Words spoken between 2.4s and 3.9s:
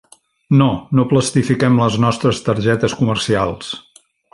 targetes comercials.